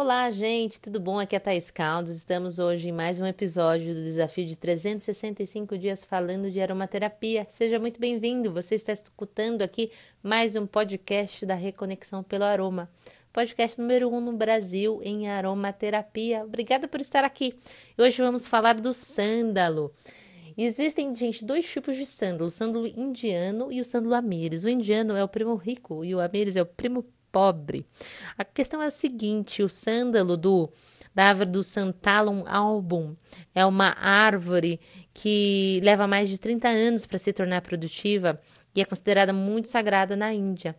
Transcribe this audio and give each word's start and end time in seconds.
Olá, 0.00 0.30
gente, 0.30 0.80
tudo 0.80 1.00
bom? 1.00 1.18
Aqui 1.18 1.34
é 1.34 1.38
a 1.38 1.40
Thais 1.40 1.72
Caldas. 1.72 2.14
Estamos 2.16 2.60
hoje 2.60 2.88
em 2.88 2.92
mais 2.92 3.18
um 3.18 3.26
episódio 3.26 3.92
do 3.92 4.00
desafio 4.00 4.46
de 4.46 4.56
365 4.56 5.76
dias 5.76 6.04
falando 6.04 6.52
de 6.52 6.60
aromaterapia. 6.60 7.44
Seja 7.50 7.80
muito 7.80 7.98
bem-vindo. 7.98 8.52
Você 8.52 8.76
está 8.76 8.92
escutando 8.92 9.60
aqui 9.60 9.90
mais 10.22 10.54
um 10.54 10.68
podcast 10.68 11.44
da 11.44 11.56
Reconexão 11.56 12.22
pelo 12.22 12.44
Aroma. 12.44 12.88
Podcast 13.32 13.80
número 13.80 14.08
um 14.08 14.20
no 14.20 14.32
Brasil 14.34 15.00
em 15.02 15.28
aromaterapia. 15.28 16.44
Obrigada 16.44 16.86
por 16.86 17.00
estar 17.00 17.24
aqui. 17.24 17.56
Hoje 17.98 18.22
vamos 18.22 18.46
falar 18.46 18.74
do 18.74 18.94
sândalo. 18.94 19.92
Existem, 20.56 21.12
gente, 21.12 21.44
dois 21.44 21.68
tipos 21.68 21.96
de 21.96 22.06
sândalo: 22.06 22.46
o 22.46 22.52
sândalo 22.52 22.86
indiano 22.86 23.72
e 23.72 23.80
o 23.80 23.84
sândalo 23.84 24.14
amires. 24.14 24.62
O 24.62 24.68
indiano 24.68 25.16
é 25.16 25.24
o 25.24 25.28
primo 25.28 25.56
rico 25.56 26.04
e 26.04 26.14
o 26.14 26.20
amires 26.20 26.54
é 26.54 26.62
o 26.62 26.66
primo 26.66 27.04
pobre. 27.38 27.86
A 28.36 28.44
questão 28.44 28.82
é 28.82 28.86
a 28.86 28.90
seguinte: 28.90 29.62
o 29.62 29.68
sândalo 29.68 30.36
do 30.36 30.68
da 31.14 31.26
árvore 31.26 31.50
do 31.50 31.62
Santalum 31.62 32.44
album 32.46 33.16
é 33.54 33.64
uma 33.64 33.96
árvore 33.98 34.80
que 35.14 35.80
leva 35.82 36.06
mais 36.06 36.28
de 36.28 36.38
30 36.38 36.68
anos 36.68 37.06
para 37.06 37.18
se 37.18 37.32
tornar 37.32 37.60
produtiva 37.62 38.40
e 38.74 38.80
é 38.80 38.84
considerada 38.84 39.32
muito 39.32 39.68
sagrada 39.68 40.14
na 40.14 40.32
Índia. 40.32 40.76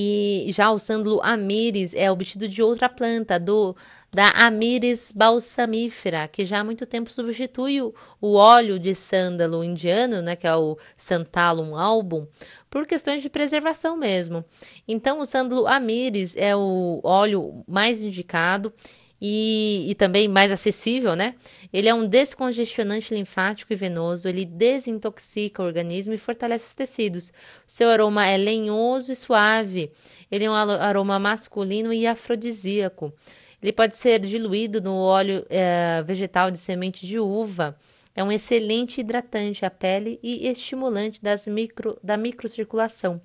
E 0.00 0.52
já 0.52 0.70
o 0.70 0.78
sândalo 0.78 1.20
amiris 1.24 1.92
é 1.92 2.08
obtido 2.08 2.46
de 2.46 2.62
outra 2.62 2.88
planta, 2.88 3.36
do 3.36 3.74
da 4.12 4.30
Amiris 4.30 5.12
balsamífera, 5.12 6.28
que 6.28 6.44
já 6.44 6.60
há 6.60 6.64
muito 6.64 6.86
tempo 6.86 7.10
substitui 7.10 7.82
o, 7.82 7.92
o 8.20 8.34
óleo 8.34 8.78
de 8.78 8.94
sândalo 8.94 9.64
indiano, 9.64 10.22
né, 10.22 10.36
que 10.36 10.46
é 10.46 10.54
o 10.54 10.78
Santalum 10.96 11.76
album, 11.76 12.28
por 12.70 12.86
questões 12.86 13.22
de 13.22 13.28
preservação 13.28 13.96
mesmo. 13.96 14.44
Então, 14.86 15.18
o 15.18 15.24
sândalo 15.24 15.66
Amiris 15.66 16.36
é 16.36 16.54
o 16.54 17.00
óleo 17.02 17.64
mais 17.66 18.04
indicado 18.04 18.72
e, 19.20 19.86
e, 19.88 19.94
também 19.94 20.28
mais 20.28 20.52
acessível, 20.52 21.16
né? 21.16 21.34
Ele 21.72 21.88
é 21.88 21.94
um 21.94 22.06
descongestionante 22.06 23.12
linfático 23.12 23.72
e 23.72 23.76
venoso, 23.76 24.28
ele 24.28 24.44
desintoxica 24.44 25.62
o 25.62 25.66
organismo 25.66 26.14
e 26.14 26.18
fortalece 26.18 26.66
os 26.66 26.74
tecidos. 26.74 27.32
Seu 27.66 27.90
aroma 27.90 28.26
é 28.26 28.36
lenhoso 28.36 29.12
e 29.12 29.16
suave, 29.16 29.90
ele 30.30 30.44
é 30.44 30.50
um 30.50 30.54
aroma 30.54 31.18
masculino 31.18 31.92
e 31.92 32.06
afrodisíaco. 32.06 33.12
Ele 33.60 33.72
pode 33.72 33.96
ser 33.96 34.20
diluído 34.20 34.80
no 34.80 34.94
óleo 34.94 35.44
é, 35.50 36.02
vegetal 36.04 36.50
de 36.50 36.58
semente 36.58 37.06
de 37.06 37.18
uva. 37.18 37.76
É 38.14 38.22
um 38.22 38.30
excelente 38.30 39.00
hidratante 39.00 39.64
à 39.64 39.70
pele 39.70 40.18
e 40.22 40.46
estimulante 40.46 41.22
das 41.22 41.46
micro, 41.48 41.98
da 42.02 42.16
microcirculação. 42.16 43.20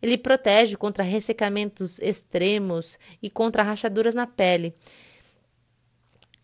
Ele 0.00 0.18
protege 0.18 0.76
contra 0.76 1.02
ressecamentos 1.02 1.98
extremos 1.98 2.98
e 3.22 3.30
contra 3.30 3.62
rachaduras 3.62 4.14
na 4.14 4.26
pele. 4.26 4.74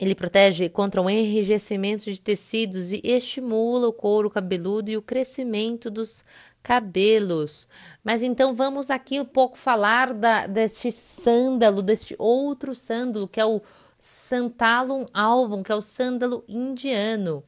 Ele 0.01 0.15
protege 0.15 0.71
contra 0.71 1.03
o 1.03 1.11
enrijecimento 1.11 2.11
de 2.11 2.19
tecidos 2.19 2.91
e 2.91 3.03
estimula 3.05 3.87
o 3.87 3.93
couro 3.93 4.31
cabeludo 4.31 4.91
e 4.91 4.97
o 4.97 5.03
crescimento 5.03 5.91
dos 5.91 6.25
cabelos. 6.63 7.69
Mas 8.03 8.23
então 8.23 8.55
vamos 8.55 8.91
aqui 8.91 9.21
um 9.21 9.27
pouco 9.27 9.59
falar 9.59 10.15
da, 10.15 10.47
deste 10.47 10.91
sândalo, 10.91 11.83
deste 11.83 12.17
outro 12.19 12.75
sândalo, 12.75 13.29
que 13.29 13.39
é 13.39 13.45
o 13.45 13.61
Santalum 14.01 15.05
album, 15.13 15.63
que 15.63 15.71
é 15.71 15.75
o 15.75 15.83
sândalo 15.83 16.43
indiano. 16.49 17.45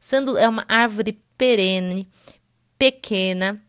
O 0.00 0.04
sândalo 0.04 0.38
é 0.38 0.48
uma 0.48 0.64
árvore 0.68 1.20
perene, 1.36 2.08
pequena 2.78 3.60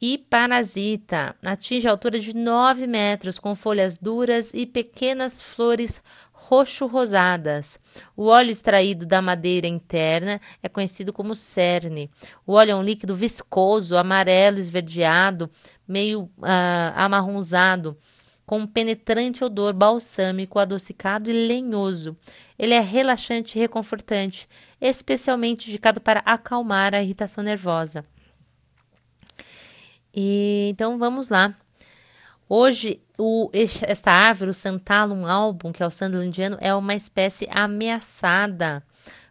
e 0.00 0.16
parasita. 0.16 1.36
Atinge 1.44 1.86
a 1.86 1.90
altura 1.90 2.18
de 2.18 2.34
9 2.34 2.86
metros, 2.86 3.38
com 3.38 3.54
folhas 3.54 3.98
duras 3.98 4.52
e 4.54 4.64
pequenas 4.64 5.42
flores 5.42 6.02
roxo-rosadas. 6.36 7.78
O 8.16 8.26
óleo 8.26 8.50
extraído 8.50 9.04
da 9.04 9.20
madeira 9.20 9.66
interna 9.66 10.40
é 10.62 10.68
conhecido 10.68 11.12
como 11.12 11.34
cerne. 11.34 12.10
O 12.46 12.52
óleo 12.52 12.72
é 12.72 12.76
um 12.76 12.82
líquido 12.82 13.14
viscoso, 13.14 13.96
amarelo 13.96 14.58
esverdeado, 14.58 15.50
meio 15.88 16.22
uh, 16.38 16.92
amarronzado, 16.94 17.96
com 18.44 18.58
um 18.58 18.66
penetrante 18.66 19.42
odor 19.42 19.72
balsâmico, 19.72 20.58
adocicado 20.58 21.28
e 21.28 21.32
lenhoso. 21.32 22.16
Ele 22.56 22.74
é 22.74 22.80
relaxante 22.80 23.58
e 23.58 23.60
reconfortante, 23.60 24.48
especialmente 24.80 25.68
indicado 25.68 26.00
para 26.00 26.20
acalmar 26.20 26.94
a 26.94 27.02
irritação 27.02 27.42
nervosa. 27.42 28.04
E 30.14 30.68
então 30.70 30.96
vamos 30.96 31.28
lá. 31.28 31.54
Hoje, 32.48 33.00
o, 33.18 33.50
esta 33.52 34.12
árvore, 34.12 34.50
o 34.50 34.54
Santalum 34.54 35.26
album, 35.26 35.72
que 35.72 35.82
é 35.82 35.86
o 35.86 35.90
sândalo 35.90 36.22
indiano, 36.22 36.56
é 36.60 36.72
uma 36.72 36.94
espécie 36.94 37.48
ameaçada. 37.50 38.84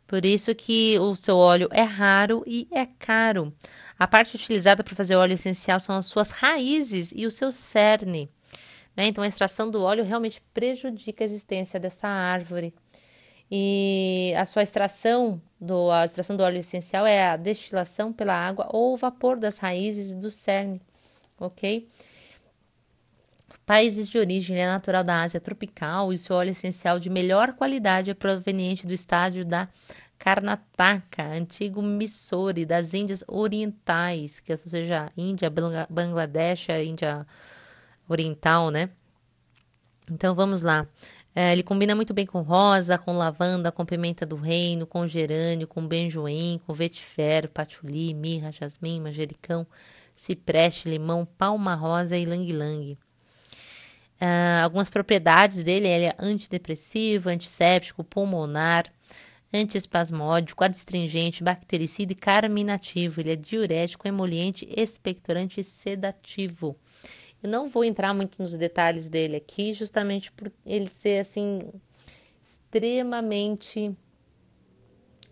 Por 0.05 0.25
isso 0.25 0.53
que 0.53 0.99
o 0.99 1.15
seu 1.15 1.37
óleo 1.37 1.69
é 1.71 1.81
raro 1.81 2.43
e 2.45 2.67
é 2.71 2.85
caro. 2.85 3.53
A 3.97 4.05
parte 4.05 4.35
utilizada 4.35 4.83
para 4.83 4.95
fazer 4.95 5.15
óleo 5.15 5.33
essencial 5.33 5.79
são 5.79 5.95
as 5.95 6.07
suas 6.07 6.29
raízes 6.29 7.13
e 7.15 7.25
o 7.25 7.31
seu 7.31 7.51
cerne. 7.53 8.29
Né? 8.95 9.07
Então, 9.07 9.23
a 9.23 9.27
extração 9.27 9.71
do 9.71 9.81
óleo 9.81 10.03
realmente 10.03 10.41
prejudica 10.53 11.23
a 11.23 11.25
existência 11.25 11.79
dessa 11.79 12.07
árvore. 12.07 12.73
E 13.49 14.33
a 14.37 14.45
sua 14.45 14.63
extração 14.63 15.41
do, 15.59 15.89
a 15.89 16.03
extração 16.03 16.35
do 16.35 16.43
óleo 16.43 16.57
essencial 16.57 17.05
é 17.05 17.29
a 17.29 17.37
destilação 17.37 18.11
pela 18.11 18.33
água 18.33 18.67
ou 18.71 18.97
vapor 18.97 19.37
das 19.37 19.57
raízes 19.57 20.13
do 20.15 20.29
cerne, 20.29 20.81
ok? 21.39 21.87
Países 23.65 24.07
de 24.07 24.19
origem, 24.19 24.59
é 24.59 24.67
natural 24.67 25.03
da 25.03 25.23
Ásia 25.23 25.39
tropical 25.39 26.13
e 26.13 26.17
seu 26.19 26.35
óleo 26.35 26.51
essencial 26.51 26.99
de 26.99 27.09
melhor 27.09 27.53
qualidade 27.53 28.11
é 28.11 28.13
proveniente 28.13 28.85
do 28.85 28.93
estádio 28.93 29.43
da 29.43 29.67
Karnataka, 30.19 31.23
antigo 31.23 31.81
Mysore, 31.81 32.63
das 32.63 32.93
Índias 32.93 33.23
Orientais, 33.27 34.39
que 34.39 34.51
é, 34.51 34.55
ou 34.55 34.57
seja, 34.57 35.09
Índia, 35.17 35.49
Bangladesh, 35.89 36.69
Índia 36.85 37.25
Oriental, 38.07 38.69
né? 38.69 38.91
Então 40.11 40.35
vamos 40.35 40.61
lá. 40.61 40.87
É, 41.33 41.51
ele 41.51 41.63
combina 41.63 41.95
muito 41.95 42.13
bem 42.13 42.25
com 42.25 42.41
rosa, 42.41 42.99
com 42.99 43.17
lavanda, 43.17 43.71
com 43.71 43.83
pimenta 43.83 44.27
do 44.27 44.35
reino, 44.35 44.85
com 44.85 45.07
gerânio, 45.07 45.67
com 45.67 45.85
benjoim, 45.85 46.61
com 46.65 46.73
vetiver, 46.73 47.49
patchouli, 47.49 48.13
mirra, 48.13 48.51
jasmim, 48.51 49.01
manjericão, 49.01 49.65
cipreste, 50.15 50.87
limão, 50.87 51.25
palma 51.25 51.73
rosa 51.73 52.15
e 52.15 52.25
lang-lang. 52.25 52.97
Uh, 54.21 54.63
algumas 54.63 54.89
propriedades 54.89 55.61
dele, 55.61 55.87
ele 55.87 56.05
é 56.05 56.15
antidepressivo, 56.17 57.29
antisséptico, 57.29 58.03
pulmonar, 58.03 58.85
antiespasmódico, 59.53 60.63
adstringente, 60.63 61.43
bactericida 61.43 62.13
e 62.13 62.15
carminativo. 62.15 63.19
Ele 63.19 63.31
é 63.31 63.35
diurético, 63.35 64.07
emoliente, 64.07 64.67
expectorante 64.75 65.59
e 65.59 65.63
sedativo. 65.63 66.77
Eu 67.43 67.49
não 67.49 67.67
vou 67.67 67.83
entrar 67.83 68.13
muito 68.13 68.41
nos 68.41 68.57
detalhes 68.57 69.09
dele 69.09 69.35
aqui, 69.35 69.73
justamente 69.73 70.31
por 70.31 70.51
ele 70.65 70.87
ser 70.87 71.19
assim 71.19 71.59
extremamente 72.41 73.89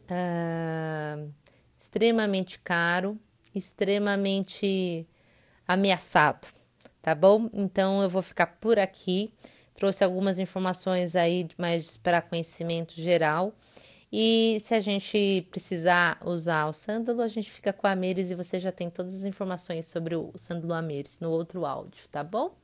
uh, 0.09 1.33
extremamente 1.79 2.59
caro, 2.59 3.17
extremamente 3.55 5.07
ameaçado 5.65 6.62
tá 7.03 7.13
bom? 7.13 7.49
Então 7.53 8.01
eu 8.01 8.09
vou 8.09 8.23
ficar 8.23 8.47
por 8.47 8.79
aqui. 8.79 9.31
Trouxe 9.75 10.03
algumas 10.03 10.39
informações 10.39 11.15
aí 11.15 11.47
mais 11.57 11.97
para 11.97 12.21
conhecimento 12.21 12.93
geral. 12.95 13.53
E 14.11 14.57
se 14.59 14.73
a 14.73 14.79
gente 14.79 15.47
precisar 15.51 16.19
usar 16.23 16.67
o 16.67 16.73
sândalo, 16.73 17.21
a 17.21 17.27
gente 17.27 17.51
fica 17.51 17.73
com 17.73 17.87
a 17.87 17.91
Ameres 17.91 18.31
e 18.31 18.35
você 18.35 18.59
já 18.59 18.71
tem 18.71 18.89
todas 18.89 19.15
as 19.15 19.25
informações 19.25 19.87
sobre 19.87 20.15
o 20.15 20.31
sândalo 20.35 20.73
Ameres 20.73 21.19
no 21.19 21.29
outro 21.29 21.65
áudio, 21.65 22.07
tá 22.09 22.23
bom? 22.23 22.55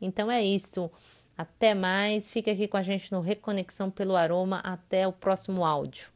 Então 0.00 0.30
é 0.30 0.42
isso. 0.42 0.90
Até 1.36 1.74
mais. 1.74 2.28
Fica 2.28 2.52
aqui 2.52 2.68
com 2.68 2.76
a 2.76 2.82
gente 2.82 3.10
no 3.10 3.20
Reconexão 3.20 3.90
pelo 3.90 4.14
Aroma. 4.14 4.58
Até 4.58 5.08
o 5.08 5.12
próximo 5.12 5.64
áudio. 5.64 6.12